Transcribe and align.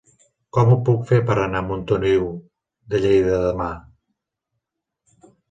Com 0.55 0.69
ho 0.69 0.77
puc 0.87 1.03
fer 1.11 1.19
per 1.27 1.35
anar 1.43 1.61
a 1.63 1.65
Montoliu 1.67 2.25
de 2.95 3.03
Lleida 3.05 3.39
demà? 3.45 3.69